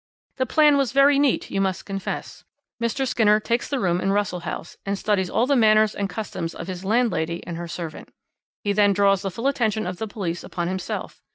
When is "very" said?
0.93-1.19